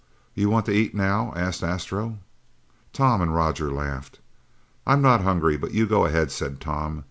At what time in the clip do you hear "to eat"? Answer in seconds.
0.65-0.95